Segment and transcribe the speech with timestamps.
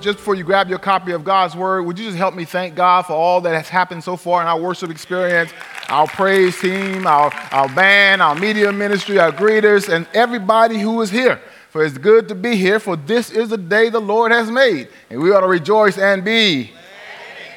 [0.00, 2.46] Well, just before you grab your copy of God's Word, would you just help me
[2.46, 5.52] thank God for all that has happened so far in our worship experience?
[5.90, 11.10] Our praise team, our, our band, our media ministry, our greeters, and everybody who is
[11.10, 11.38] here.
[11.68, 14.88] For it's good to be here, for this is the day the Lord has made,
[15.10, 16.72] and we ought to rejoice and be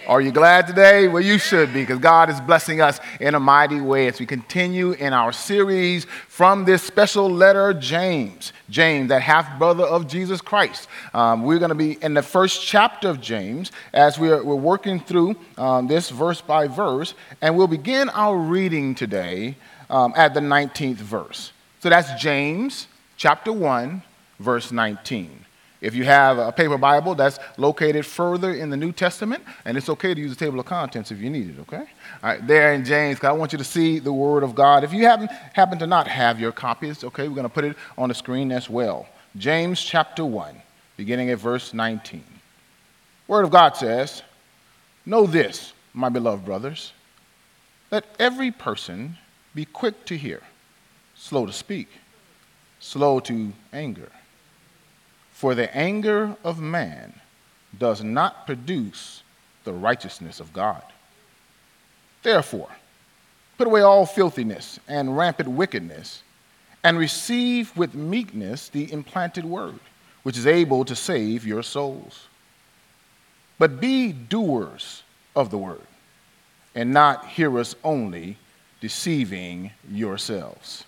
[0.07, 1.07] are you glad today?
[1.07, 4.25] Well, you should be, because God is blessing us in a mighty way as we
[4.25, 8.51] continue in our series from this special letter, James.
[8.69, 10.87] James, that half brother of Jesus Christ.
[11.13, 14.99] Um, we're going to be in the first chapter of James as we're, we're working
[14.99, 19.55] through um, this verse by verse, and we'll begin our reading today
[19.89, 21.53] um, at the 19th verse.
[21.79, 24.01] So that's James chapter 1,
[24.39, 25.45] verse 19.
[25.83, 29.89] If you have a paper Bible, that's located further in the New Testament, and it's
[29.89, 31.83] okay to use the table of contents if you need it, okay?
[32.23, 34.85] All right, there in James, I want you to see the Word of God.
[34.85, 37.75] If you happen, happen to not have your copies, okay, we're going to put it
[37.97, 39.09] on the screen as well.
[39.35, 40.55] James chapter 1,
[40.95, 42.23] beginning at verse 19.
[43.27, 44.23] Word of God says,
[45.05, 46.93] Know this, my beloved brothers,
[47.91, 49.17] let every person
[49.53, 50.39] be quick to hear,
[51.13, 51.89] slow to speak,
[52.79, 54.09] slow to anger
[55.43, 57.13] for the anger of man
[57.77, 59.23] does not produce
[59.65, 60.81] the righteousness of God.
[62.21, 62.69] Therefore,
[63.57, 66.23] put away all filthiness and rampant wickedness,
[66.81, 69.81] and receive with meekness the implanted word,
[70.23, 72.27] which is able to save your souls.
[73.59, 75.03] But be doers
[75.35, 75.87] of the word,
[76.73, 78.37] and not hearers only,
[78.79, 80.85] deceiving yourselves.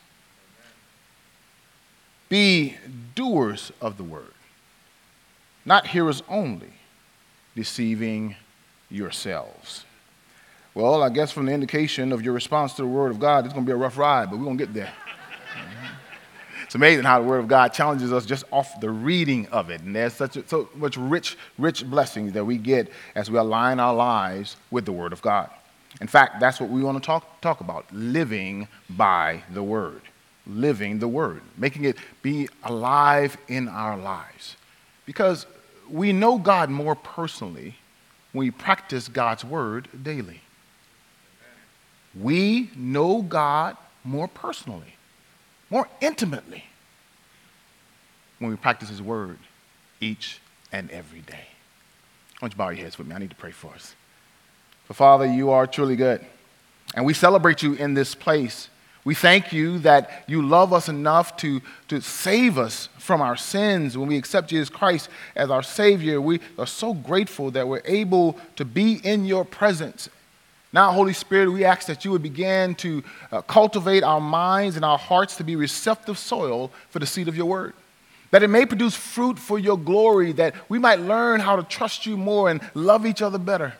[2.29, 2.77] Be
[3.15, 4.31] doers of the word
[5.65, 6.73] not hearers only,
[7.55, 8.35] deceiving
[8.89, 9.83] yourselves.
[10.75, 13.53] Well, I guess from the indication of your response to the Word of God, it's
[13.53, 14.93] going to be a rough ride, but we're going to get there.
[15.53, 15.85] Mm-hmm.
[16.65, 19.81] it's amazing how the Word of God challenges us just off the reading of it.
[19.81, 23.79] And there's such a, so much rich, rich blessings that we get as we align
[23.79, 25.49] our lives with the Word of God.
[26.01, 30.01] In fact, that's what we want to talk, talk about living by the Word.
[30.45, 34.57] Living the Word, making it be alive in our lives.
[35.05, 35.45] Because
[35.89, 37.75] we know God more personally
[38.31, 40.41] when we practice God's word daily.
[42.19, 44.95] We know God more personally,
[45.69, 46.65] more intimately
[48.39, 49.37] when we practice His word
[49.99, 50.39] each
[50.71, 51.47] and every day.
[52.35, 53.15] I want you to bow your heads with me.
[53.15, 53.95] I need to pray for us.
[54.85, 56.23] For Father, you are truly good.
[56.93, 58.69] And we celebrate you in this place
[59.05, 63.95] we thank you that you love us enough to, to save us from our sins
[63.95, 66.19] when we accept Jesus Christ as our Savior.
[66.19, 70.09] We are so grateful that we're able to be in your presence.
[70.73, 74.83] Now, Holy Spirit, we ask that you would begin to uh, cultivate our minds and
[74.83, 77.73] our hearts to be receptive soil for the seed of your word.
[78.31, 82.07] That it may produce fruit for your glory, that we might learn how to trust
[82.07, 83.75] you more and love each other better.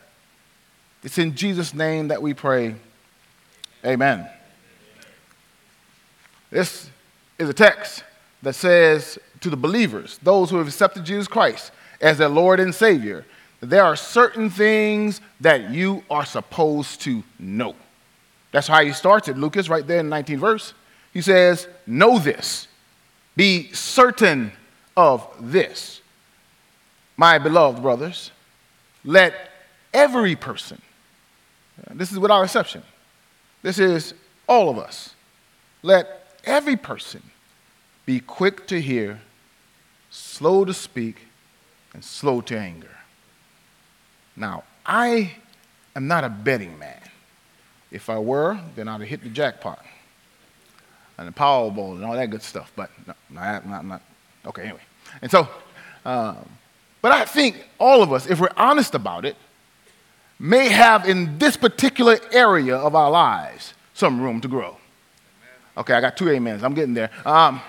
[1.02, 2.76] It's in Jesus' name that we pray.
[3.84, 4.30] Amen.
[6.50, 6.90] This
[7.38, 8.04] is a text
[8.42, 12.74] that says to the believers, those who have accepted Jesus Christ as their Lord and
[12.74, 13.24] Savior,
[13.60, 17.74] there are certain things that you are supposed to know.
[18.52, 19.36] That's how he starts it.
[19.36, 20.74] Lucas, right there in the 19th verse.
[21.12, 22.68] He says, Know this,
[23.34, 24.52] be certain
[24.96, 26.00] of this.
[27.16, 28.30] My beloved brothers,
[29.04, 29.34] let
[29.94, 30.80] every person,
[31.92, 32.82] this is without exception,
[33.62, 34.12] this is
[34.46, 35.14] all of us,
[35.82, 37.22] let every person
[38.06, 39.20] be quick to hear,
[40.10, 41.26] slow to speak,
[41.92, 42.96] and slow to anger.
[44.36, 45.32] Now, I
[45.94, 47.00] am not a betting man.
[47.90, 49.84] If I were, then I'd have hit the jackpot
[51.18, 52.70] and the Powerball and all that good stuff.
[52.76, 54.02] But no, not, not, not.
[54.46, 54.80] Okay, anyway.
[55.22, 55.48] And so,
[56.04, 56.48] um,
[57.02, 59.36] but I think all of us, if we're honest about it,
[60.38, 64.76] may have in this particular area of our lives some room to grow.
[65.76, 66.64] Okay, I got two amens.
[66.64, 67.10] I'm getting there.
[67.24, 67.60] Um,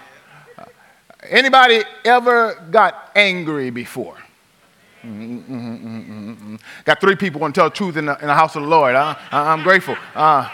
[1.30, 4.18] anybody ever got angry before?
[6.86, 8.95] Got three people want to tell truth in the, in the house of the Lord.
[8.95, 9.15] Huh?
[9.31, 9.95] I'm grateful.
[10.15, 10.50] Uh,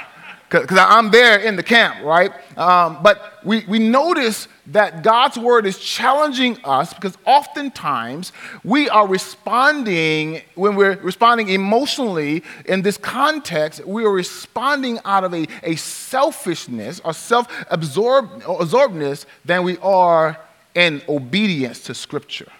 [0.50, 2.32] because I'm there in the camp, right?
[2.58, 8.32] Um, but we, we notice that God's word is challenging us because oftentimes
[8.64, 15.34] we are responding, when we're responding emotionally in this context, we are responding out of
[15.34, 20.40] a, a selfishness or self absorbedness than we are
[20.76, 22.52] in obedience to Scripture.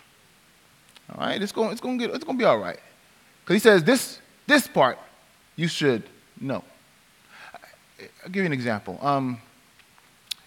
[1.12, 1.42] All right?
[1.42, 2.80] It's going, it's going, to, get, it's going to be all right.
[3.44, 4.98] Because he says this, this part
[5.56, 6.04] you should
[6.40, 6.64] know.
[8.24, 8.98] I'll give you an example.
[9.02, 9.40] Um,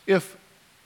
[0.06, 0.36] if,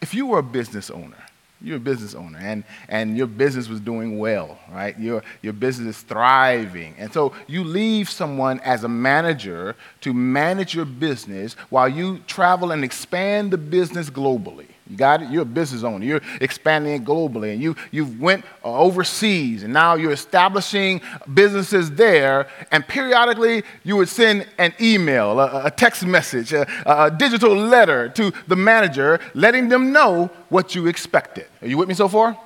[0.01, 1.17] if you were a business owner
[1.63, 4.99] You're a business owner, and, and your business was doing well, right?
[4.99, 6.95] Your, your business is thriving.
[6.97, 12.73] And so you leave someone as a manager to manage your business while you travel
[12.73, 14.70] and expand the business globally.
[14.91, 15.31] You got it?
[15.31, 16.05] You're a business owner.
[16.05, 17.53] You're expanding globally.
[17.53, 21.01] And you, you've went uh, overseas, and now you're establishing
[21.33, 22.49] businesses there.
[22.73, 28.09] And periodically, you would send an email, a, a text message, a, a digital letter
[28.09, 31.47] to the manager, letting them know what you expected.
[31.63, 32.37] Are you with me so far?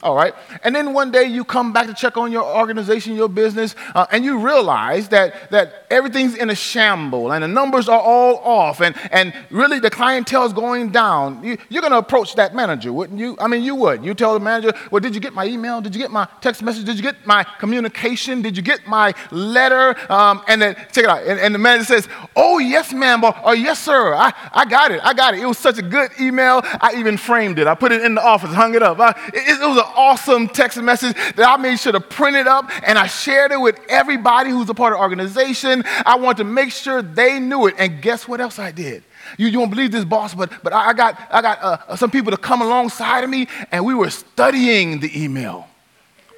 [0.00, 0.32] All right.
[0.62, 4.06] And then one day you come back to check on your organization, your business, uh,
[4.12, 8.80] and you realize that, that everything's in a shamble and the numbers are all off
[8.80, 11.42] and, and really the clientele is going down.
[11.42, 13.36] You, you're going to approach that manager, wouldn't you?
[13.40, 14.04] I mean, you would.
[14.04, 15.80] You tell the manager, well, did you get my email?
[15.80, 16.84] Did you get my text message?
[16.84, 18.40] Did you get my communication?
[18.40, 19.96] Did you get my letter?
[20.12, 21.24] Um, and then check it out.
[21.24, 24.14] And, and, the manager says, oh, yes, ma'am, or, or yes, sir.
[24.14, 25.00] I, I got it.
[25.02, 25.40] I got it.
[25.40, 26.60] It was such a good email.
[26.62, 27.66] I even framed it.
[27.66, 29.00] I put it in the office, hung it up.
[29.00, 32.46] I, it, it was a awesome text message that I made sure to print it
[32.46, 35.84] up and I shared it with everybody who's a part of the organization.
[36.06, 37.74] I wanted to make sure they knew it.
[37.78, 39.02] And guess what else I did?
[39.36, 42.30] You, you won't believe this, boss, but, but I got, I got uh, some people
[42.30, 45.68] to come alongside of me, and we were studying the email.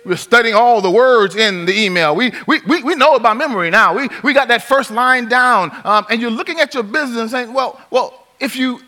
[0.05, 2.17] We were studying all the words in the email.
[2.17, 3.95] We, we, we, we know it by memory now.
[3.95, 5.71] We, we got that first line down.
[5.85, 8.81] Um, and you're looking at your business and saying, well, well, if you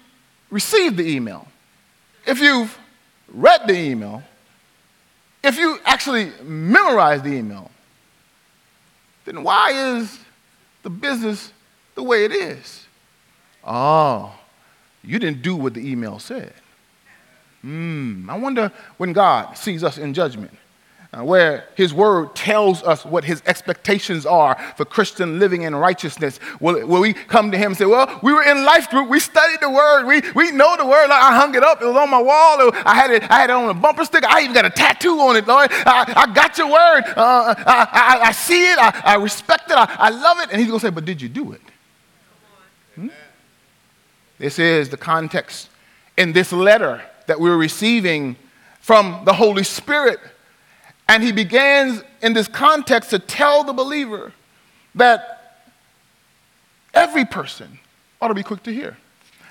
[0.50, 1.46] received the email,
[2.26, 2.76] if you've
[3.28, 4.22] read the email,
[5.42, 7.70] if you actually memorize the email,
[9.24, 10.18] then why is
[10.82, 11.52] the business
[11.94, 12.86] the way it is?
[13.64, 14.32] Oh,
[15.02, 16.52] you didn't do what the email said.
[17.62, 20.52] Hmm, I wonder when God sees us in judgment,
[21.14, 26.40] uh, where his word tells us what his expectations are for Christian living in righteousness.
[26.58, 29.20] Will, will we come to him and say, Well, we were in life group, we
[29.20, 31.10] studied the word, we, we know the word.
[31.10, 33.52] I hung it up, it was on my wall, I had it, I had it
[33.52, 35.68] on a bumper sticker, I even got a tattoo on it, Lord.
[35.70, 39.76] I, I got your word, uh, I, I, I, see it, I, I respect it,
[39.76, 40.48] I, I love it.
[40.50, 41.60] And he's going to say, But did you do it?
[42.94, 43.08] Hmm?
[44.38, 45.68] This is the context
[46.16, 48.36] in this letter that we're receiving
[48.80, 50.18] from the Holy Spirit
[51.12, 54.32] and he begins in this context to tell the believer
[54.94, 55.58] that
[56.94, 57.78] every person
[58.18, 58.96] ought to be quick to hear.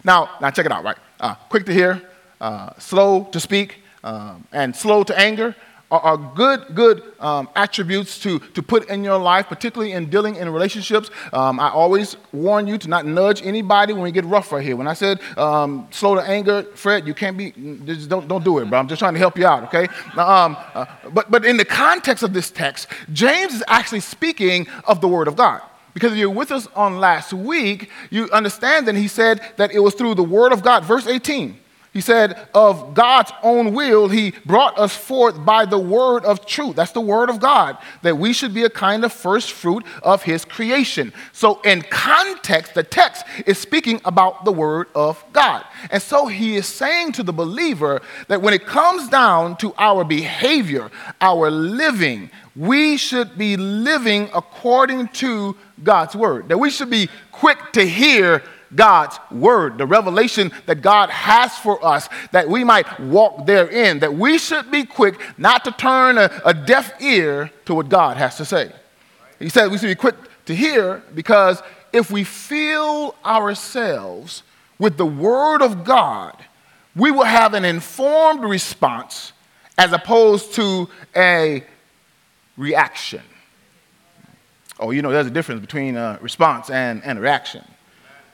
[0.03, 0.97] Now, now check it out, right?
[1.19, 2.01] Uh, quick to hear,
[2.39, 5.55] uh, slow to speak, um, and slow to anger
[5.91, 10.37] are, are good, good um, attributes to, to put in your life, particularly in dealing
[10.37, 11.11] in relationships.
[11.33, 14.75] Um, I always warn you to not nudge anybody when we get rough right here.
[14.75, 17.51] When I said um, slow to anger, Fred, you can't be,
[17.85, 18.79] just don't, don't do it, bro.
[18.79, 19.87] I'm just trying to help you out, okay?
[20.17, 25.01] Um, uh, but, but in the context of this text, James is actually speaking of
[25.01, 25.61] the Word of God.
[25.93, 29.79] Because if you're with us on last week, you understand that he said that it
[29.79, 30.85] was through the Word of God.
[30.85, 31.59] Verse 18.
[31.93, 36.77] He said, of God's own will, He brought us forth by the word of truth.
[36.77, 40.23] That's the word of God, that we should be a kind of first fruit of
[40.23, 41.11] His creation.
[41.33, 45.65] So, in context, the text is speaking about the word of God.
[45.89, 50.05] And so, He is saying to the believer that when it comes down to our
[50.05, 57.09] behavior, our living, we should be living according to God's word, that we should be
[57.33, 58.43] quick to hear
[58.75, 64.13] God's word, the revelation that God has for us, that we might walk therein, that
[64.13, 68.37] we should be quick not to turn a, a deaf ear to what God has
[68.37, 68.71] to say.
[69.39, 71.61] He said we should be quick to hear because
[71.91, 74.43] if we fill ourselves
[74.79, 76.37] with the word of God,
[76.95, 79.33] we will have an informed response
[79.77, 81.63] as opposed to a
[82.57, 83.21] reaction.
[84.79, 87.63] Oh, you know, there's a difference between a response and, and a reaction.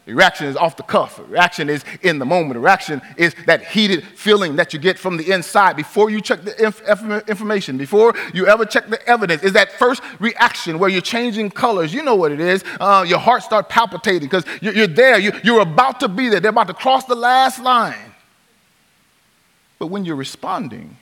[0.08, 1.20] Reaction is off the cuff.
[1.28, 2.60] Reaction is in the moment.
[2.60, 6.64] Reaction is that heated feeling that you get from the inside before you check the
[6.64, 6.82] inf-
[7.28, 9.44] information, before you ever check the evidence.
[9.44, 11.94] Is that first reaction where you're changing colors.
[11.94, 12.64] You know what it is.
[12.80, 15.20] Uh, your heart starts palpitating because you're, you're there.
[15.20, 16.40] You, you're about to be there.
[16.40, 18.14] They're about to cross the last line.
[19.80, 20.98] But when you're responding,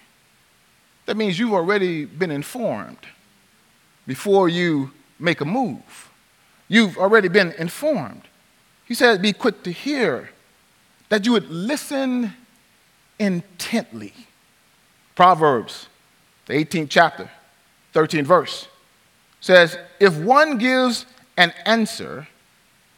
[1.06, 3.06] that means you've already been informed
[4.08, 6.10] before you make a move.
[6.68, 8.24] You've already been informed.
[8.86, 10.30] He said, Be quick to hear,
[11.10, 12.34] that you would listen
[13.20, 14.14] intently.
[15.16, 15.88] Proverbs,
[16.46, 17.30] the 18th chapter,
[17.94, 18.68] 13th verse,
[19.40, 21.06] says, If one gives
[21.38, 22.28] an answer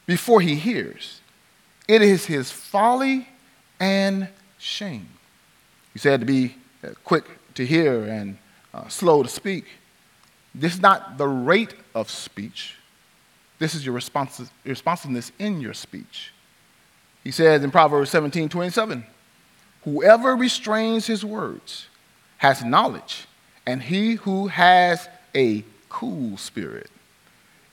[0.05, 1.21] before he hears,
[1.87, 3.27] it is his folly
[3.79, 4.27] and
[4.57, 5.07] shame.
[5.93, 7.25] He said to be uh, quick
[7.55, 8.37] to hear and
[8.73, 9.65] uh, slow to speak.
[10.53, 12.75] This is not the rate of speech,
[13.59, 16.31] this is your responsiveness in your speech.
[17.23, 19.05] He says in Proverbs 17 27,
[19.83, 21.87] Whoever restrains his words
[22.37, 23.25] has knowledge,
[23.65, 26.89] and he who has a cool spirit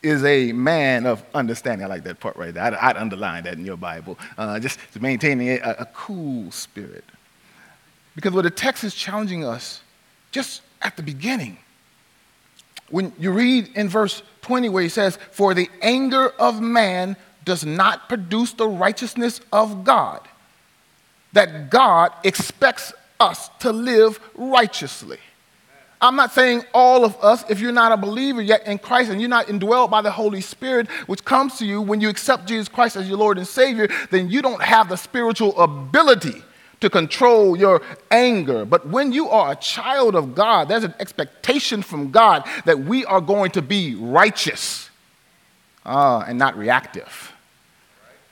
[0.03, 1.85] is a man of understanding.
[1.85, 2.63] I like that part right there.
[2.63, 4.19] I'd, I'd underline that in your Bible.
[4.37, 7.05] Uh, just maintaining a, a cool spirit.
[8.15, 9.83] Because what the text is challenging us
[10.31, 11.59] just at the beginning,
[12.91, 17.65] when you read in verse 20 where he says, For the anger of man does
[17.65, 20.21] not produce the righteousness of God,
[21.33, 25.19] that God expects us to live righteously.
[26.01, 29.21] I'm not saying all of us, if you're not a believer yet in Christ and
[29.21, 32.69] you're not indwelled by the Holy Spirit, which comes to you when you accept Jesus
[32.69, 36.44] Christ as your Lord and Savior, then you don't have the spiritual ability
[36.85, 38.67] to control your anger.
[38.67, 43.07] But when you are a child of God, there's an expectation from God that we
[43.07, 44.91] are going to be righteous
[45.87, 47.33] uh, and not reactive.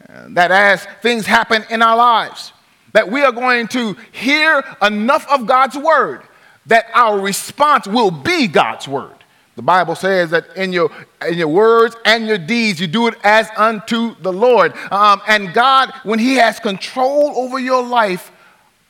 [0.06, 2.52] Uh, that as things happen in our lives,
[2.92, 6.22] that we are going to hear enough of God's word
[6.66, 9.16] that our response will be God's word.
[9.54, 10.90] The Bible says that in your,
[11.26, 14.74] in your words and your deeds, you do it as unto the Lord.
[14.90, 18.32] Um, and God, when He has control over your life,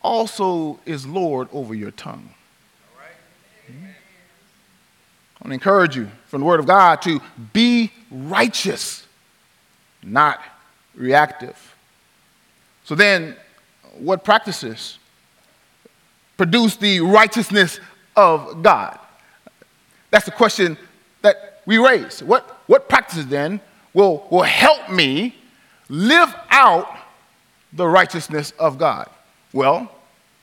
[0.03, 2.35] also is Lord over your tongue.
[5.43, 7.21] I want to encourage you from the Word of God to
[7.53, 9.05] be righteous,
[10.03, 10.41] not
[10.95, 11.75] reactive.
[12.85, 13.35] So then,
[13.99, 14.99] what practices
[16.37, 17.81] produce the righteousness
[18.15, 18.99] of God?
[20.11, 20.79] That's the question
[21.23, 22.23] that we raise.
[22.23, 23.61] What, what practices then
[23.95, 25.35] will, will help me
[25.89, 26.89] live out
[27.73, 29.09] the righteousness of God?
[29.53, 29.91] Well,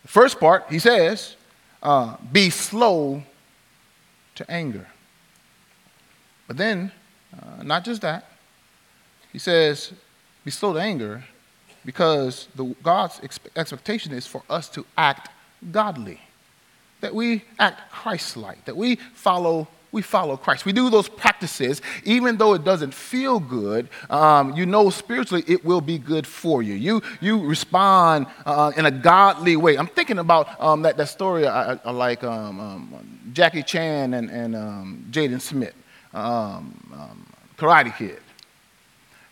[0.01, 1.35] the first part, he says,
[1.81, 3.23] uh, be slow
[4.35, 4.87] to anger.
[6.47, 6.91] But then,
[7.33, 8.25] uh, not just that,
[9.31, 9.93] he says,
[10.43, 11.23] be slow to anger
[11.85, 13.19] because the, God's
[13.55, 15.29] expectation is for us to act
[15.71, 16.19] godly
[17.01, 20.65] that we act Christ-like, that we follow we follow Christ.
[20.65, 23.89] We do those practices, even though it doesn't feel good.
[24.09, 26.73] Um, you know, spiritually, it will be good for you.
[26.75, 29.77] You you respond uh, in a godly way.
[29.77, 34.29] I'm thinking about um, that that story I, I like um, um Jackie Chan and
[34.29, 35.75] and um, Jaden Smith,
[36.13, 36.73] um,
[37.57, 38.19] Karate Kid.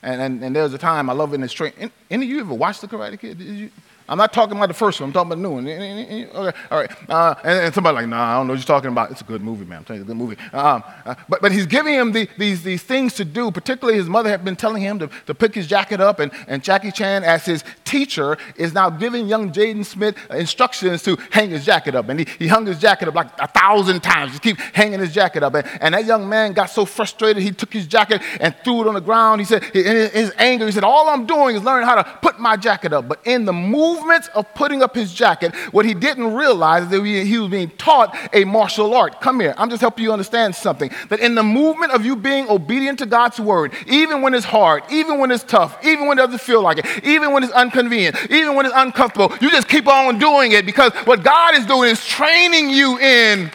[0.03, 1.73] And, and, and there's a time I love in this train.
[2.09, 3.39] Any of you ever watched the Karate Kid?
[3.39, 3.71] Did you?
[4.09, 5.09] I'm not talking about the first one.
[5.09, 5.67] I'm talking about the new one.
[5.67, 7.09] Okay, all right.
[7.09, 9.11] Uh, and, and, somebody like, nah, I don't know what you're talking about.
[9.11, 9.79] It's a good movie, man.
[9.79, 10.37] I'm telling you, it's a good movie.
[10.53, 13.51] Um, uh, but, but he's giving him the, these, these things to do.
[13.51, 16.19] Particularly, his mother had been telling him to, to pick his jacket up.
[16.19, 21.17] And, and Jackie Chan, as his teacher, is now giving young Jaden Smith instructions to
[21.31, 22.09] hang his jacket up.
[22.09, 24.31] And he, he hung his jacket up like a thousand times.
[24.31, 25.55] Just keep hanging his jacket up.
[25.55, 28.87] And, and that young man got so frustrated, he took his jacket and threw it
[28.87, 29.41] on the ground.
[29.41, 32.39] He said, in his anger, he said, all I'm doing is learning how to put
[32.39, 33.07] my jacket up.
[33.07, 37.03] But in the movements of putting up his jacket, what he didn't realize is that
[37.03, 39.21] he was being taught a martial art.
[39.21, 40.91] Come here, I'm just helping you understand something.
[41.09, 44.83] That in the movement of you being obedient to God's word, even when it's hard,
[44.91, 48.15] even when it's tough, even when it doesn't feel like it, even when it's inconvenient,
[48.29, 51.89] even when it's uncomfortable, you just keep on doing it because what God is doing
[51.89, 53.51] is training you in,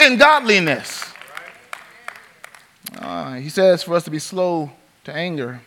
[0.00, 1.04] in godliness.
[2.98, 4.70] Uh, he says for us to be slow
[5.04, 5.60] to anger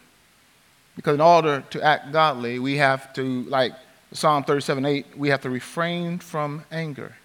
[0.95, 3.73] because in order to act godly, we have to, like
[4.13, 7.15] Psalm 37 8, we have to refrain from anger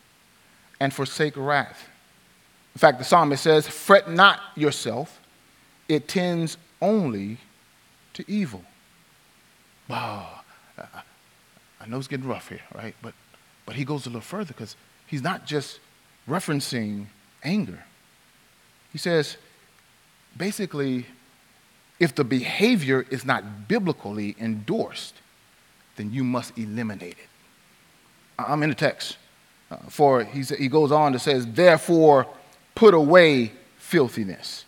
[0.80, 1.88] and forsake wrath.
[2.74, 5.20] In fact, the psalmist says, Fret not yourself,
[5.88, 7.38] it tends only
[8.14, 8.64] to evil.
[9.88, 10.41] Wow.
[11.82, 12.94] I know it's getting rough here, right?
[13.02, 13.14] But,
[13.66, 15.80] but he goes a little further because he's not just
[16.28, 17.06] referencing
[17.42, 17.84] anger.
[18.92, 19.36] He says,
[20.36, 21.06] basically,
[21.98, 25.14] if the behavior is not biblically endorsed,
[25.96, 27.28] then you must eliminate it.
[28.38, 29.16] I'm in the text.
[29.70, 32.26] Uh, for he, he goes on to says, therefore
[32.74, 34.64] put away filthiness.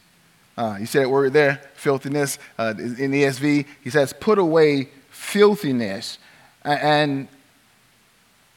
[0.57, 3.67] Uh, he said that word there, filthiness, uh, in the ESV.
[3.83, 6.19] He says, put away filthiness
[6.65, 7.29] and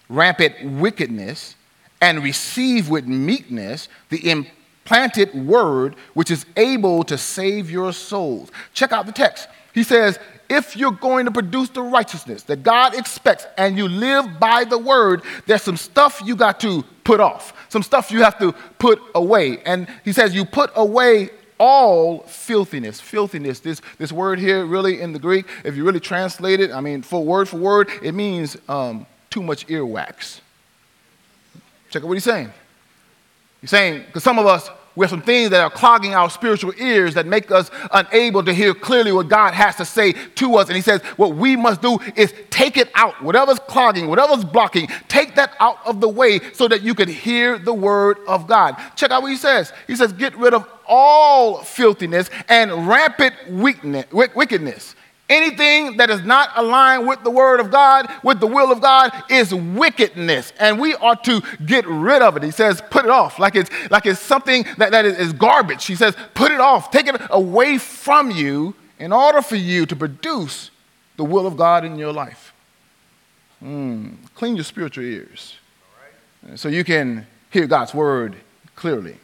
[0.10, 1.56] rampant wickedness
[2.02, 8.52] and receive with meekness the implanted word which is able to save your souls.
[8.74, 9.48] Check out the text.
[9.74, 14.40] He says, if you're going to produce the righteousness that God expects and you live
[14.40, 18.40] by the word, there's some stuff you got to put off, some stuff you have
[18.40, 19.60] to put away.
[19.66, 23.00] And he says, You put away all filthiness.
[23.02, 26.82] Filthiness, this, this word here, really in the Greek, if you really translate it, I
[26.82, 30.42] mean, for word for word, it means um, too much earwax.
[31.90, 32.52] Check out what he's saying.
[33.62, 36.74] He's saying, because some of us, We have some things that are clogging our spiritual
[36.80, 40.70] ears that make us unable to hear clearly what God has to say to us.
[40.70, 43.22] And He says, what we must do is take it out.
[43.22, 47.60] Whatever's clogging, whatever's blocking, take that out of the way so that you can hear
[47.60, 48.76] the word of God.
[48.96, 49.72] Check out what He says.
[49.86, 54.96] He says, get rid of all filthiness and rampant wickedness.
[55.30, 59.12] Anything that is not aligned with the word of God, with the will of God,
[59.30, 60.52] is wickedness.
[60.58, 62.44] And we ought to get rid of it.
[62.44, 63.38] He says, put it off.
[63.38, 65.86] Like it's, like it's something that, that is, is garbage.
[65.86, 66.90] He says, put it off.
[66.90, 70.72] Take it away from you in order for you to produce
[71.18, 72.54] the will of God in your life.
[73.64, 74.16] Mm.
[74.36, 75.56] Clean your spiritual ears
[76.56, 78.36] so you can hear God's word
[78.76, 79.18] clearly.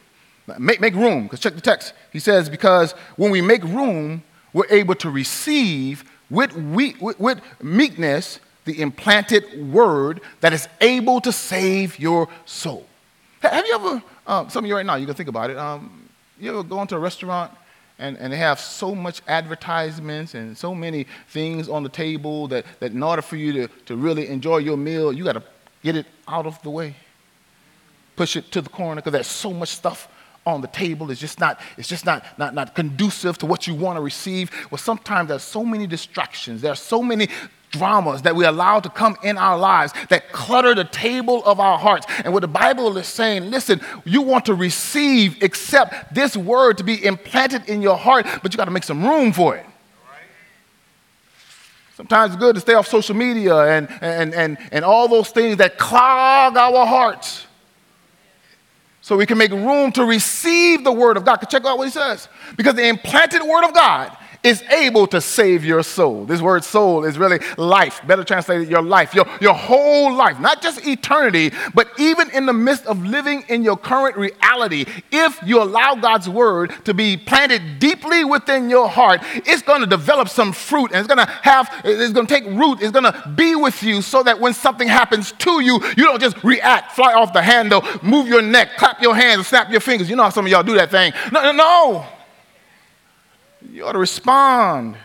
[0.58, 1.94] Make, make room, because check the text.
[2.12, 4.22] He says, because when we make room,
[4.52, 11.20] we're able to receive with, we, with, with meekness the implanted word that is able
[11.20, 12.86] to save your soul.
[13.40, 16.08] Have you ever, um, some of you right now, you can think about it, um,
[16.40, 17.52] you ever go into a restaurant
[17.98, 22.64] and, and they have so much advertisements and so many things on the table that,
[22.80, 25.42] that in order for you to, to really enjoy your meal, you got to
[25.82, 26.96] get it out of the way.
[28.16, 30.08] Push it to the corner because there's so much stuff
[30.46, 33.74] on the table is just not, it's just not, not, not conducive to what you
[33.74, 34.50] want to receive.
[34.70, 37.28] Well, sometimes there's so many distractions, there are so many
[37.74, 41.78] dramas that we allow to come in our lives that clutter the table of our
[41.78, 42.06] hearts.
[42.24, 46.84] And what the Bible is saying, listen, you want to receive, accept this word to
[46.84, 49.66] be implanted in your heart, but you got to make some room for it.
[51.96, 55.58] Sometimes it's good to stay off social media and, and, and, and all those things
[55.58, 57.46] that clog our hearts
[59.00, 61.36] so we can make room to receive the word of God.
[61.36, 62.26] Check out what he says.
[62.56, 66.26] Because the implanted word of God is able to save your soul.
[66.26, 68.06] This word soul is really life.
[68.06, 72.52] Better translated, your life, your, your whole life, not just eternity, but even in the
[72.52, 74.84] midst of living in your current reality.
[75.10, 79.86] If you allow God's word to be planted deeply within your heart, it's going to
[79.86, 83.04] develop some fruit and it's going to have, it's going to take root, it's going
[83.10, 86.92] to be with you so that when something happens to you, you don't just react,
[86.92, 90.10] fly off the handle, move your neck, clap your hands, and snap your fingers.
[90.10, 91.12] You know how some of y'all do that thing.
[91.32, 92.06] No, no, no.
[93.74, 94.96] You ought to respond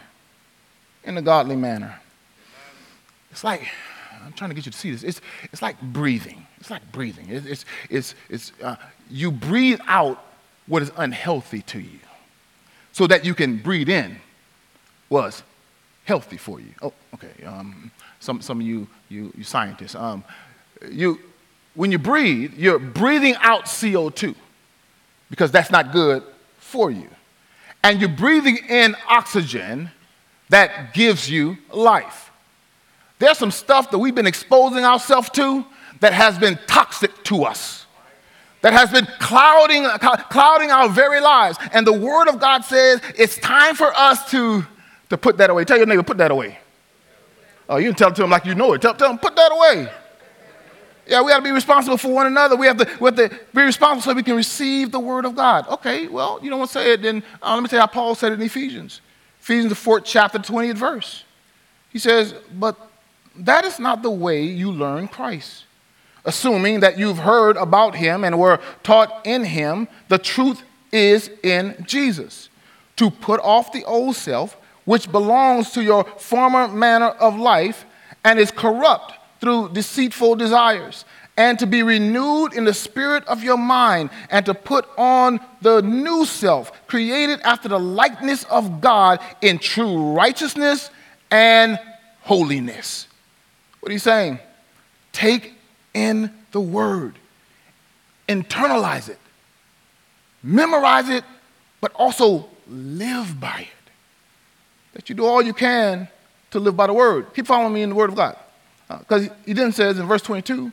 [1.04, 2.00] in a godly manner.
[3.32, 3.68] It's like,
[4.24, 5.02] I'm trying to get you to see this.
[5.02, 6.46] It's, it's like breathing.
[6.60, 7.30] It's like breathing.
[7.30, 8.76] It's, it's, it's, it's uh,
[9.10, 10.24] you breathe out
[10.68, 11.98] what is unhealthy to you
[12.92, 14.18] so that you can breathe in
[15.08, 15.42] what's
[16.06, 16.70] healthy for you.
[16.84, 17.44] Oh, okay.
[17.44, 20.24] Um, some, some of you, you, you scientists, um,
[20.92, 21.18] you,
[21.74, 24.36] when you breathe, you're breathing out CO2
[25.32, 26.22] because that's not good
[26.60, 27.10] for you
[27.84, 29.90] and you're breathing in oxygen
[30.50, 32.32] that gives you life.
[33.20, 35.66] There's some stuff that we've been exposing ourselves to
[36.00, 37.86] that has been toxic to us,
[38.62, 39.86] that has been clouding,
[40.30, 41.58] clouding our very lives.
[41.74, 44.66] And the Word of God says it's time for us to,
[45.10, 45.66] to put that away.
[45.66, 46.58] Tell your neighbor, put that away.
[47.68, 48.82] Oh, you can tell it to him like you know it.
[48.82, 49.92] Tell, tell him, put that away.
[51.10, 52.56] Yeah, we have to be responsible for one another.
[52.56, 55.36] We have, to, we have to be responsible so we can receive the word of
[55.36, 55.68] God.
[55.68, 57.88] Okay, well, you don't want to say it, then uh, let me tell you how
[57.88, 59.02] Paul said it in Ephesians.
[59.42, 61.24] Ephesians, the fourth chapter, 20th verse.
[61.92, 62.78] He says, But
[63.36, 65.64] that is not the way you learn Christ.
[66.26, 71.84] Assuming that you've heard about him and were taught in him, the truth is in
[71.88, 72.50] Jesus.
[72.98, 77.86] To put off the old self, which belongs to your former manner of life
[78.24, 81.06] and is corrupt through deceitful desires,
[81.38, 85.82] and to be renewed in the spirit of your mind, and to put on the
[85.82, 90.90] new self, created after the likeness of God in true righteousness
[91.32, 91.80] and
[92.22, 93.08] holiness.
[93.80, 94.40] What are you saying?
[95.14, 95.54] Take
[95.94, 97.18] in the word,
[98.28, 99.20] internalize it,
[100.44, 101.24] memorize it,
[101.80, 103.92] but also live by it.
[104.94, 106.10] That you do all you can
[106.52, 107.34] to live by the word.
[107.34, 108.36] Keep following me in the word of God.
[108.90, 110.72] Because uh, he then says in verse 22,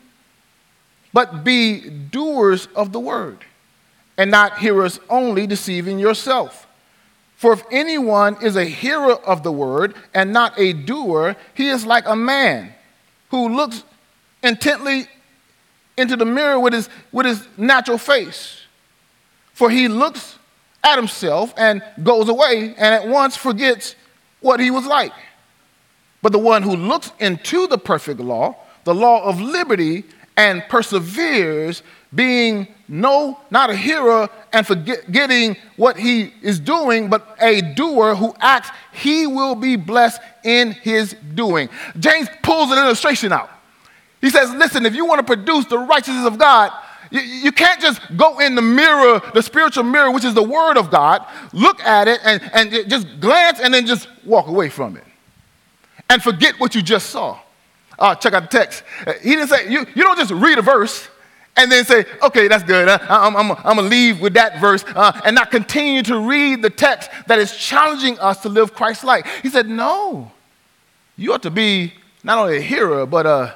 [1.12, 3.44] but be doers of the word,
[4.16, 6.66] and not hearers only, deceiving yourself.
[7.36, 11.84] For if anyone is a hearer of the word and not a doer, he is
[11.84, 12.72] like a man
[13.30, 13.84] who looks
[14.42, 15.06] intently
[15.98, 18.62] into the mirror with his, with his natural face.
[19.52, 20.38] For he looks
[20.82, 23.94] at himself and goes away and at once forgets
[24.40, 25.12] what he was like.
[26.26, 30.02] But the one who looks into the perfect law, the law of liberty,
[30.36, 37.60] and perseveres, being no, not a hearer and forgetting what he is doing, but a
[37.60, 41.68] doer who acts, he will be blessed in his doing.
[42.00, 43.48] James pulls an illustration out.
[44.20, 46.72] He says, Listen, if you want to produce the righteousness of God,
[47.12, 50.76] You, you can't just go in the mirror, the spiritual mirror, which is the Word
[50.76, 54.96] of God, look at it and, and just glance and then just walk away from
[54.96, 55.05] it
[56.08, 57.38] and forget what you just saw.
[57.98, 58.82] Uh, check out the text.
[59.06, 61.08] Uh, he didn't say, you, you don't just read a verse
[61.56, 62.88] and then say, okay, that's good.
[62.88, 66.18] Uh, I'm, I'm, I'm going to leave with that verse uh, and not continue to
[66.18, 69.26] read the text that is challenging us to live Christ like.
[69.42, 70.30] He said, no,
[71.16, 73.54] you ought to be not only a hearer, but uh,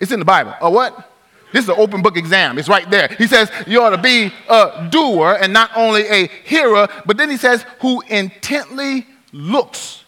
[0.00, 0.54] it's in the Bible.
[0.60, 1.10] A what?
[1.52, 2.58] This is an open book exam.
[2.58, 3.08] It's right there.
[3.08, 7.30] He says you ought to be a doer and not only a hearer, but then
[7.30, 10.04] he says who intently looks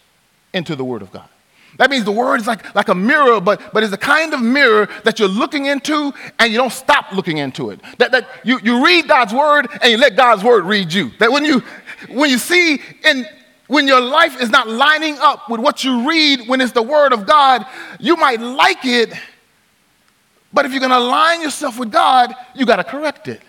[0.52, 1.28] into the Word of God.
[1.78, 4.42] That means the Word is like, like a mirror, but, but it's the kind of
[4.42, 7.80] mirror that you're looking into and you don't stop looking into it.
[7.98, 11.10] That, that you, you read God's Word and you let God's Word read you.
[11.18, 11.62] That when you,
[12.08, 13.24] when you see in,
[13.68, 17.12] when your life is not lining up with what you read when it's the Word
[17.12, 17.64] of God,
[18.00, 19.12] you might like it
[20.52, 23.40] but if you're going to align yourself with God, you got to correct it.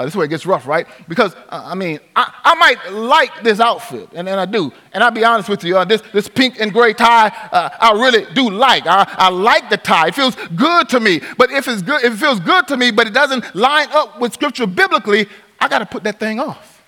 [0.00, 0.86] Uh, this is where it gets rough, right?
[1.08, 4.72] Because, uh, I mean, I, I, might like this outfit, and, and I do.
[4.94, 7.92] And I'll be honest with you, uh, this, this pink and gray tie, uh, I
[7.92, 8.86] really do like.
[8.86, 10.08] I, I like the tie.
[10.08, 11.20] It feels good to me.
[11.36, 14.18] But if, it's good, if it feels good to me, but it doesn't line up
[14.18, 15.28] with Scripture biblically,
[15.60, 16.82] I got to put that thing off.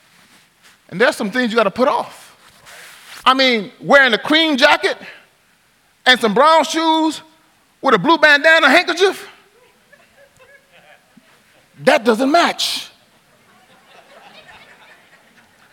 [0.89, 2.35] And there's some things you got to put off.
[3.27, 4.97] I mean, wearing a cream jacket
[6.07, 7.21] and some brown shoes
[7.83, 9.29] with a blue bandana handkerchief,
[11.81, 12.89] that doesn't match.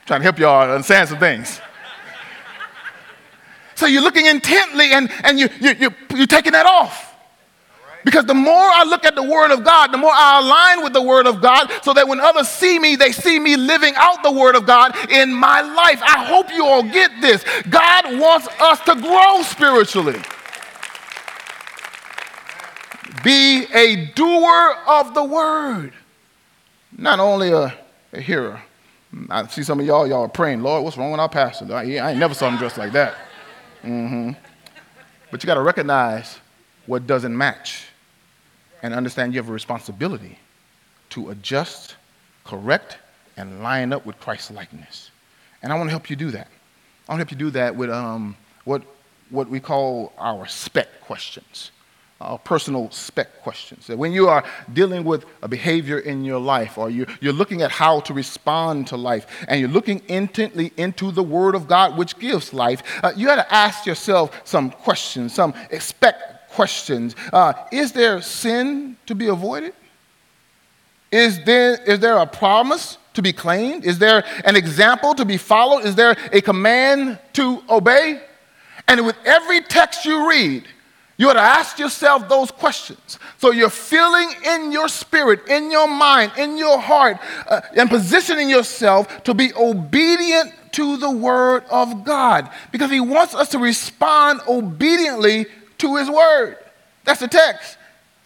[0.10, 1.62] Trying to help y'all understand some things.
[3.76, 7.16] So you're looking intently and, and you, you, you, you're taking that off.
[8.04, 10.94] Because the more I look at the Word of God, the more I align with
[10.94, 14.24] the Word of God, so that when others see me, they see me living out
[14.24, 16.02] the Word of God in my life.
[16.02, 17.46] I hope you all get this.
[17.70, 20.20] God wants us to grow spiritually.
[23.24, 25.94] Be a doer of the Word
[26.98, 27.78] not only a,
[28.12, 28.64] a hearer.
[29.30, 31.74] I see some of y'all, y'all are praying, Lord, what's wrong with our pastor?
[31.74, 33.16] I, I ain't never saw him dressed like that.
[33.84, 34.32] Mm-hmm.
[35.32, 36.40] But you got to recognize
[36.86, 37.88] what doesn't match
[38.82, 40.40] and understand you have a responsibility
[41.12, 41.96] to adjust,
[42.46, 42.98] correct,
[43.38, 45.12] and line up with Christ's likeness.
[45.62, 46.48] And I want to help you do that.
[47.08, 48.84] I want to help you do that with um, what,
[49.30, 51.72] what we call our spec questions
[52.22, 53.88] uh, personal spec questions.
[53.88, 57.72] When you are dealing with a behavior in your life, or you're, you're looking at
[57.72, 62.20] how to respond to life, and you're looking intently into the Word of God, which
[62.20, 67.16] gives life, uh, you got to ask yourself some questions, some expect questions.
[67.32, 69.74] Uh, is there sin to be avoided?
[71.12, 73.86] Is there, is there a promise to be claimed?
[73.86, 75.86] Is there an example to be followed?
[75.86, 78.22] Is there a command to obey?
[78.88, 80.68] And with every text you read,
[81.20, 83.20] you ought to ask yourself those questions.
[83.40, 88.50] So you're feeling in your spirit, in your mind, in your heart, uh, and positioning
[88.50, 94.40] yourself to be obedient to the word of God because he wants us to respond
[94.48, 95.48] obediently
[95.80, 96.56] to his word.
[97.04, 97.78] That's the text.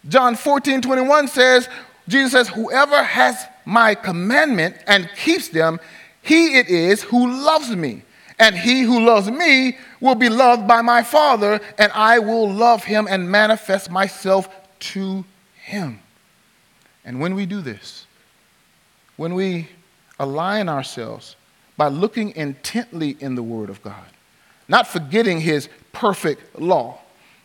[0.08, 1.68] John 14, 21 says,
[2.06, 5.80] Jesus says, Whoever has my commandment and keeps them,
[6.22, 8.02] he it is who loves me.
[8.38, 12.84] And he who loves me will be loved by my Father, and I will love
[12.84, 14.48] him and manifest myself
[14.80, 16.00] to him.
[17.04, 18.06] And when we do this,
[19.16, 19.68] when we
[20.18, 21.36] align ourselves
[21.76, 24.04] by looking intently in the Word of God,
[24.68, 26.98] not forgetting His perfect law,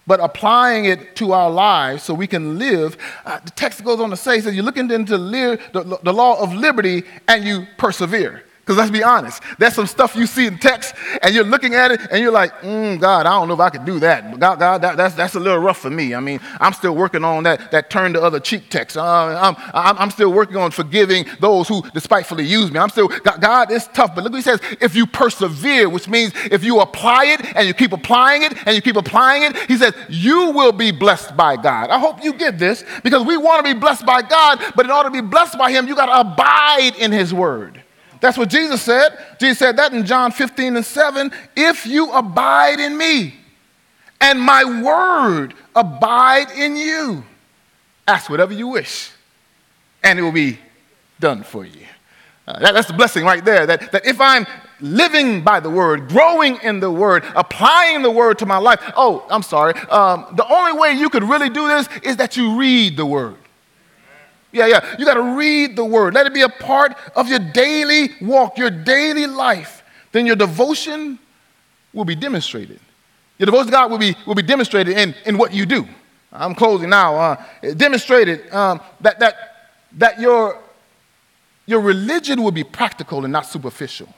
[0.07, 2.97] but applying it to our lives so we can live.
[3.25, 6.53] Uh, the text goes on to say, says, you look into the, the law of
[6.53, 8.43] liberty and you persevere.
[8.69, 11.89] Because let's be honest, there's some stuff you see in text and you're looking at
[11.89, 14.39] it and you're like, mm, God, I don't know if I could do that.
[14.39, 16.13] God, God that, that's, that's a little rough for me.
[16.13, 18.95] I mean, I'm still working on that, that turn the other cheek text.
[18.95, 22.77] Uh, I'm, I'm, I'm, still working on forgiving those who despitefully use me.
[22.77, 24.13] I'm still, God, God, it's tough.
[24.13, 27.65] But look what he says, if you persevere, which means if you apply it and
[27.65, 31.35] you keep applying it and you keep applying it, he says, you will be blessed
[31.35, 31.89] by God.
[31.89, 34.91] I hope you get this because we want to be blessed by God, but in
[34.91, 37.83] order to be blessed by him, you got to abide in his word.
[38.21, 39.17] That's what Jesus said.
[39.39, 41.31] Jesus said that in John 15 and 7.
[41.55, 43.35] If you abide in me
[44.19, 47.23] and my word abide in you,
[48.07, 49.11] ask whatever you wish
[50.03, 50.59] and it will be
[51.19, 51.85] done for you.
[52.47, 53.65] Uh, that, that's the blessing right there.
[53.65, 54.47] That, that if I'm
[54.81, 59.25] living by the word, growing in the word, applying the word to my life, oh,
[59.29, 59.75] I'm sorry.
[59.89, 63.35] Um, the only way you could really do this is that you read the word.
[64.51, 64.95] Yeah, yeah.
[64.97, 66.13] You got to read the word.
[66.13, 69.83] Let it be a part of your daily walk, your daily life.
[70.11, 71.19] Then your devotion
[71.93, 72.79] will be demonstrated.
[73.37, 75.87] Your devotion to God will be, will be demonstrated in, in what you do.
[76.31, 77.15] I'm closing now.
[77.15, 79.49] Uh, demonstrated um, that, that
[79.97, 80.61] that your,
[81.65, 84.13] your religion will be practical and not superficial.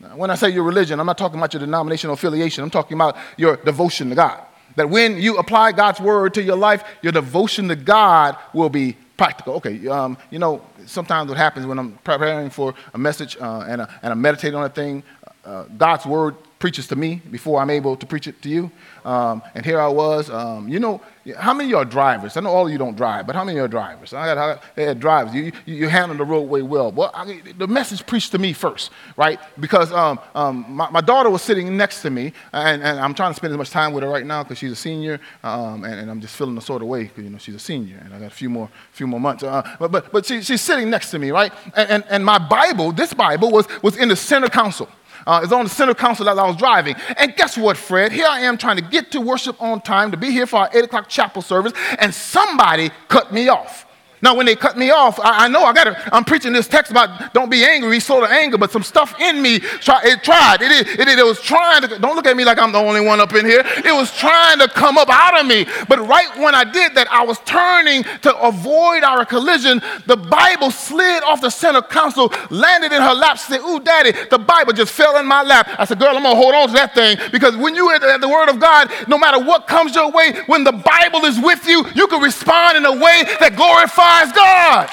[0.00, 2.64] Now, when I say your religion, I'm not talking about your denominational affiliation.
[2.64, 4.42] I'm talking about your devotion to God.
[4.76, 8.96] That when you apply God's word to your life, your devotion to God will be
[9.20, 9.56] practical.
[9.56, 13.82] Okay, um, you know, sometimes what happens when I'm preparing for a message uh, and,
[13.82, 15.02] a, and I'm meditating on a thing,
[15.44, 18.70] uh, God's word preaches to me before I'm able to preach it to you.
[19.04, 20.30] Um, and here I was.
[20.30, 21.00] Um, you know,
[21.38, 22.36] how many of you are drivers?
[22.36, 24.12] I know all of you don't drive, but how many of you are drivers?
[24.12, 25.34] I got, I got drivers.
[25.34, 26.92] You, you, you, handle the roadway well.
[26.92, 29.40] Well, I, the message preached to me first, right?
[29.58, 33.30] Because um, um, my, my, daughter was sitting next to me, and, and, I'm trying
[33.30, 35.94] to spend as much time with her right now because she's a senior, um, and,
[35.94, 38.12] and, I'm just feeling the sort of way because you know she's a senior, and
[38.12, 39.42] I got a few more, few more months.
[39.42, 41.52] Uh, but but, but she, she's sitting next to me, right?
[41.74, 44.88] And, and, and my Bible, this Bible, was, was in the center console.
[45.26, 46.96] Uh, on the center console as I was driving.
[47.16, 48.12] And guess what, Fred?
[48.12, 50.70] Here I am trying to get to worship on time to be here for our
[50.72, 53.86] 8 o'clock chapel service, and somebody cut me off.
[54.22, 56.68] Now, when they cut me off, I, I know I got to, I'm preaching this
[56.68, 60.22] text about don't be angry, slow to anger, but some stuff in me, try, it
[60.22, 60.60] tried.
[60.60, 63.00] It, it, it, it was trying to, don't look at me like I'm the only
[63.00, 63.62] one up in here.
[63.64, 65.66] It was trying to come up out of me.
[65.88, 69.80] But right when I did that, I was turning to avoid our collision.
[70.06, 74.38] The Bible slid off the center console, landed in her lap, said, Ooh, daddy, the
[74.38, 75.68] Bible just fell in my lap.
[75.78, 78.20] I said, Girl, I'm going to hold on to that thing because when you at
[78.20, 81.66] the Word of God, no matter what comes your way, when the Bible is with
[81.66, 84.88] you, you can respond in a way that glorifies God.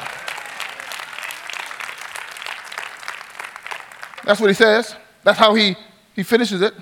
[4.23, 4.95] That's what he says.
[5.23, 5.75] That's how he,
[6.15, 6.73] he finishes it.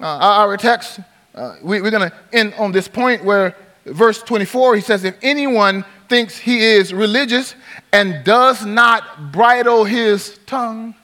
[0.00, 1.00] Uh, our text,
[1.34, 5.16] uh, we, we're going to end on this point where verse 24, he says, If
[5.22, 7.54] anyone thinks he is religious
[7.92, 10.94] and does not bridle his tongue,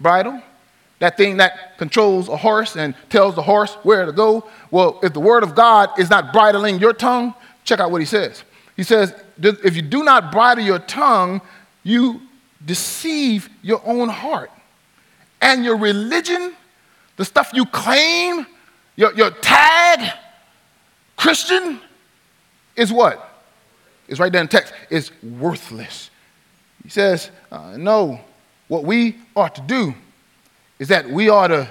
[0.00, 0.42] bridle,
[0.98, 4.48] that thing that controls a horse and tells the horse where to go.
[4.70, 8.06] Well, if the word of God is not bridling your tongue, check out what he
[8.06, 8.42] says.
[8.76, 11.40] He says, if you do not bridle your tongue,
[11.82, 12.20] you
[12.64, 14.50] deceive your own heart.
[15.40, 16.54] And your religion,
[17.16, 18.46] the stuff you claim,
[18.96, 20.12] your, your tag,
[21.16, 21.80] Christian,
[22.74, 23.42] is what?
[24.08, 24.72] It's right there in text.
[24.90, 26.10] It's worthless.
[26.82, 28.20] He says, uh, no,
[28.68, 29.94] what we ought to do
[30.78, 31.68] is that we ought to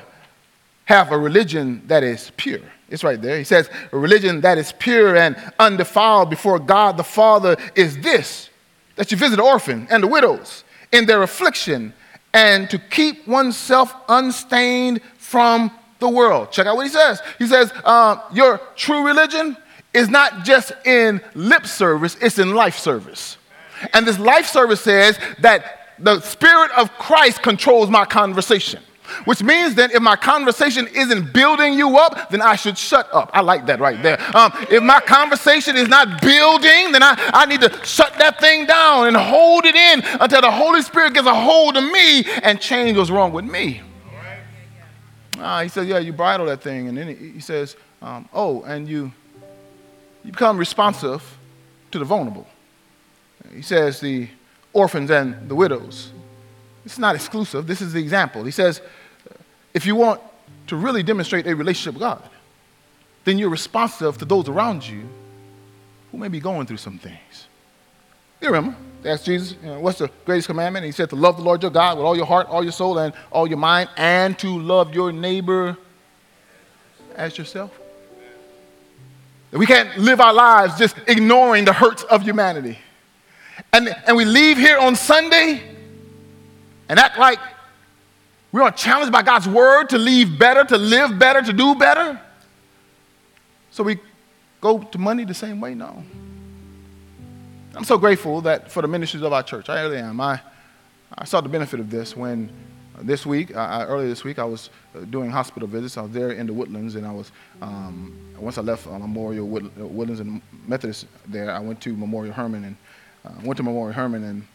[0.86, 2.62] have a religion that is pure.
[2.90, 3.38] It's right there.
[3.38, 8.50] He says, A religion that is pure and undefiled before God the Father is this
[8.96, 11.94] that you visit the orphan and the widows in their affliction
[12.34, 16.52] and to keep oneself unstained from the world.
[16.52, 17.22] Check out what he says.
[17.40, 19.58] He says, uh, Your true religion
[19.94, 23.38] is not just in lip service, it's in life service.
[23.94, 28.82] And this life service says that the Spirit of Christ controls my conversation.
[29.26, 33.30] Which means then if my conversation isn't building you up, then I should shut up.
[33.34, 34.20] I like that right there.
[34.36, 38.66] Um, if my conversation is not building, then I, I need to shut that thing
[38.66, 42.60] down and hold it in until the Holy Spirit gets a hold of me and
[42.60, 43.82] change what's wrong with me.
[45.40, 46.88] Uh, he says, Yeah, you bridle that thing.
[46.88, 49.12] And then he says, um, Oh, and you,
[50.24, 51.38] you become responsive
[51.92, 52.48] to the vulnerable.
[53.54, 54.28] He says, The
[54.74, 56.12] orphans and the widows.
[56.88, 57.68] It's not exclusive.
[57.68, 58.46] This is the example.
[58.46, 58.82] He says,
[59.74, 60.22] if you want
[60.68, 62.24] to really demonstrate a relationship with God,
[63.26, 65.04] then you're responsive to those around you
[66.14, 67.48] who may be going through some things.
[68.40, 70.86] You remember, they asked Jesus, you know, what's the greatest commandment?
[70.86, 72.72] And he said to love the Lord your God with all your heart, all your
[72.72, 75.76] soul, and all your mind, and to love your neighbor
[77.18, 77.78] as yourself.
[79.52, 82.80] We can't live our lives just ignoring the hurts of humanity.
[83.74, 85.76] And, and we leave here on Sunday
[86.90, 87.40] and act like
[88.52, 92.20] we're challenged by God's word to leave better, to live better, to do better.
[93.72, 94.00] So we
[94.62, 95.76] go to money the same way?
[95.76, 96.04] No.
[97.76, 99.70] I'm so grateful that for the ministries of our church.
[99.70, 100.20] I really am.
[100.20, 100.42] I,
[101.16, 102.50] I saw the benefit of this when
[102.98, 105.98] uh, this week, uh, earlier this week, I was uh, doing hospital visits.
[105.98, 109.76] I was there in the Woodlands, and I was, um, once I left Memorial Wood,
[109.78, 112.76] Woodlands and Methodist there, I went to Memorial Hermann and
[113.26, 114.48] uh, went to Memorial Hermann and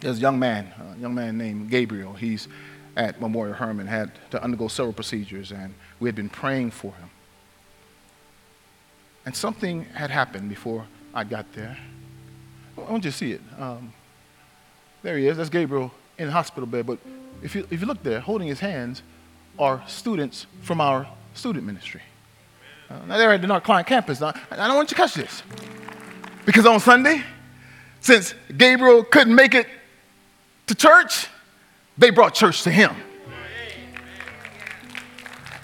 [0.00, 2.12] there's a young man, a young man named Gabriel.
[2.12, 2.48] He's
[2.96, 7.10] at Memorial Hermann, had to undergo several procedures, and we had been praying for him.
[9.26, 11.76] And something had happened before I got there.
[12.76, 13.40] I want you to see it.
[13.58, 13.92] Um,
[15.02, 15.36] there he is.
[15.36, 16.86] That's Gabriel in the hospital bed.
[16.86, 16.98] But
[17.42, 19.02] if you, if you look there, holding his hands
[19.58, 22.02] are students from our student ministry.
[22.90, 24.20] Uh, now, they're at the North Klein campus.
[24.20, 25.42] Now, I don't want you to catch this.
[26.44, 27.22] Because on Sunday,
[28.00, 29.66] since Gabriel couldn't make it
[30.66, 31.28] to church,
[31.98, 32.94] they brought church to him.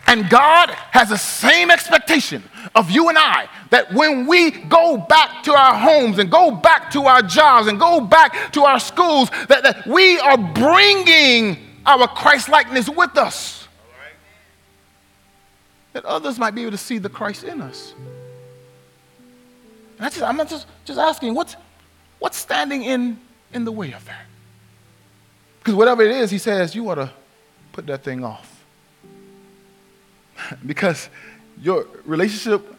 [0.06, 2.42] And God has the same expectation
[2.74, 6.90] of you and I that when we go back to our homes and go back
[6.90, 12.08] to our jobs and go back to our schools, that, that we are bringing our
[12.08, 13.68] Christ likeness with us.
[15.92, 17.94] That others might be able to see the Christ in us.
[19.98, 21.54] And I I'm not just, just asking, what's,
[22.18, 23.20] what's standing in,
[23.52, 24.26] in the way of that?
[25.60, 27.10] Because whatever it is, he says, you ought to
[27.72, 28.64] put that thing off.
[30.66, 31.08] because
[31.60, 32.74] your relationship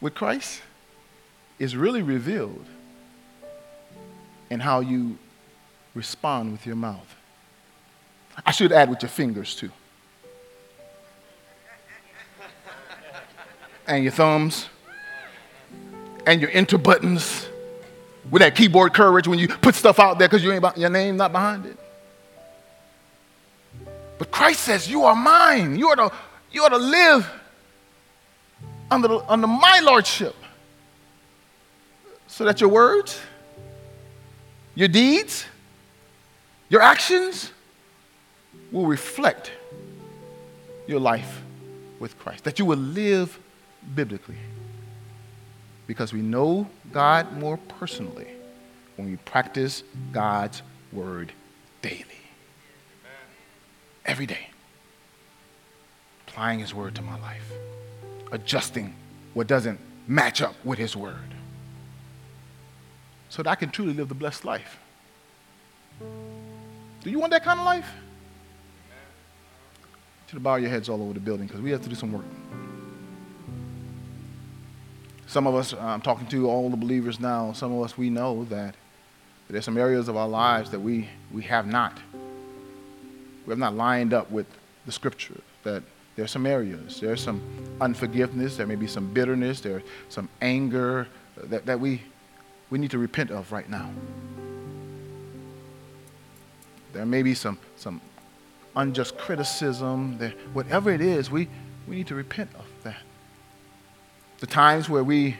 [0.00, 0.60] with Christ
[1.58, 2.66] is really revealed
[4.50, 5.16] in how you
[5.94, 7.14] respond with your mouth.
[8.44, 9.70] I should add with your fingers too.
[13.86, 14.68] and your thumbs
[16.26, 17.48] and your enter buttons
[18.30, 21.16] with that keyboard courage when you put stuff out there because you ain't your name
[21.16, 21.78] not behind it.
[24.18, 25.76] But Christ says, You are mine.
[25.76, 26.12] You are to,
[26.50, 27.30] you are to live
[28.90, 30.34] under, the, under my lordship
[32.26, 33.20] so that your words,
[34.74, 35.46] your deeds,
[36.68, 37.50] your actions
[38.72, 39.52] will reflect
[40.86, 41.42] your life
[41.98, 43.38] with Christ, that you will live
[43.94, 44.36] biblically.
[45.86, 48.26] Because we know God more personally
[48.96, 51.32] when we practice God's word
[51.80, 52.15] daily.
[54.16, 54.48] Every day.
[56.26, 57.52] Applying His word to my life,
[58.32, 58.94] adjusting
[59.34, 61.34] what doesn't match up with His word
[63.28, 64.78] so that I can truly live the blessed life.
[66.00, 67.86] Do you want that kind of life?
[68.88, 72.10] You should bow your heads all over the building because we have to do some
[72.10, 72.24] work.
[75.26, 78.08] Some of us, uh, I'm talking to all the believers now, some of us, we
[78.08, 78.76] know that
[79.50, 81.98] there's some areas of our lives that we, we have not.
[83.46, 84.46] We have not lined up with
[84.84, 85.82] the scripture, that
[86.16, 87.00] there's some areas.
[87.00, 87.40] There's some
[87.80, 91.06] unforgiveness, there may be some bitterness, there's some anger
[91.36, 92.02] that, that we,
[92.70, 93.90] we need to repent of right now.
[96.92, 98.00] There may be some, some
[98.74, 101.48] unjust criticism, there, whatever it is, we,
[101.86, 103.02] we need to repent of that.
[104.38, 105.36] The times where we,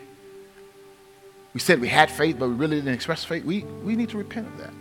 [1.54, 4.18] we said we had faith, but we really didn't express faith, we, we need to
[4.18, 4.72] repent of that.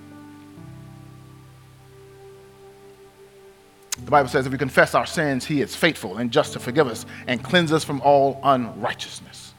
[4.03, 6.87] The Bible says if we confess our sins, He is faithful and just to forgive
[6.87, 9.53] us and cleanse us from all unrighteousness.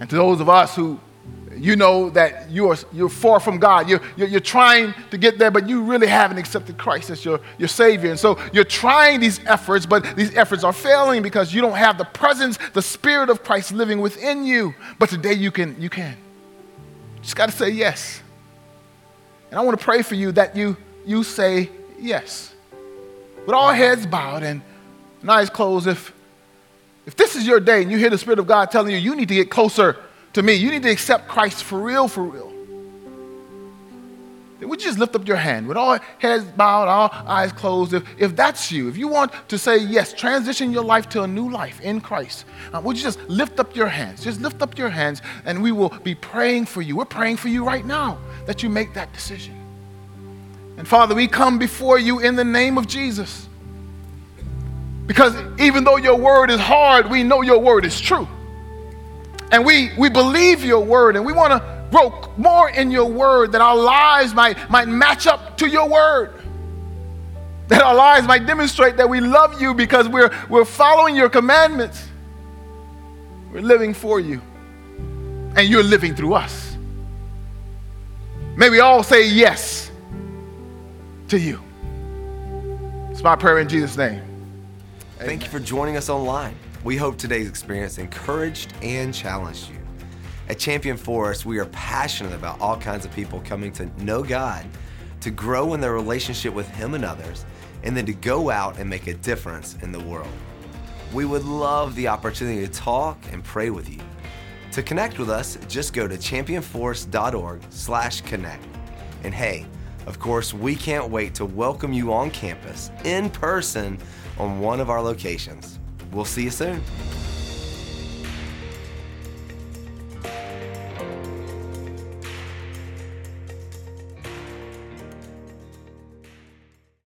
[0.00, 1.00] And to those of us who
[1.56, 3.88] you know that you're, you're far from God.
[3.88, 7.40] You're, you're, you're, trying to get there, but you really haven't accepted Christ as your,
[7.58, 8.10] your Savior.
[8.10, 11.98] And so you're trying these efforts, but these efforts are failing because you don't have
[11.98, 14.74] the presence, the Spirit of Christ living within you.
[14.98, 15.80] But today you can.
[15.80, 16.16] You can.
[17.20, 18.22] Just got to say yes.
[19.50, 22.54] And I want to pray for you that you, you say yes.
[23.46, 24.62] With all heads bowed and,
[25.20, 26.12] and eyes closed, if,
[27.06, 29.16] if this is your day and you hear the Spirit of God telling you you
[29.16, 29.96] need to get closer
[30.34, 30.54] to me.
[30.54, 32.48] You need to accept Christ for real, for real.
[34.58, 37.94] Then would you just lift up your hand with all heads bowed, all eyes closed?
[37.94, 41.26] If, if that's you, if you want to say yes, transition your life to a
[41.26, 44.22] new life in Christ, uh, would you just lift up your hands?
[44.22, 46.96] Just lift up your hands and we will be praying for you.
[46.96, 49.59] We're praying for you right now that you make that decision.
[50.80, 53.46] And Father, we come before you in the name of Jesus.
[55.06, 58.26] Because even though your word is hard, we know your word is true.
[59.52, 63.52] And we, we believe your word and we want to grow more in your word
[63.52, 66.32] that our lives might, might match up to your word.
[67.68, 72.08] That our lives might demonstrate that we love you because we're, we're following your commandments.
[73.52, 74.40] We're living for you.
[75.56, 76.74] And you're living through us.
[78.56, 79.89] May we all say yes
[81.30, 81.62] to you.
[83.10, 84.20] It's my prayer in Jesus' name.
[84.20, 84.66] Amen.
[85.18, 86.56] Thank you for joining us online.
[86.82, 89.76] We hope today's experience encouraged and challenged you.
[90.48, 94.66] At Champion Forest, we are passionate about all kinds of people coming to know God,
[95.20, 97.46] to grow in their relationship with Him and others,
[97.84, 100.26] and then to go out and make a difference in the world.
[101.12, 104.00] We would love the opportunity to talk and pray with you.
[104.72, 108.64] To connect with us, just go to championforest.org/connect.
[109.22, 109.66] And hey,
[110.06, 113.98] of course, we can't wait to welcome you on campus in person
[114.38, 115.78] on one of our locations.
[116.12, 116.82] We'll see you soon.